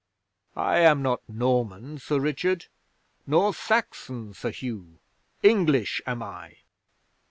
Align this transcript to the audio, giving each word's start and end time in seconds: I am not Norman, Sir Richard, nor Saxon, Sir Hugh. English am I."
I 0.55 0.79
am 0.79 1.03
not 1.03 1.21
Norman, 1.29 1.99
Sir 1.99 2.19
Richard, 2.19 2.65
nor 3.27 3.53
Saxon, 3.53 4.33
Sir 4.33 4.49
Hugh. 4.49 4.97
English 5.43 6.01
am 6.07 6.23
I." 6.23 6.57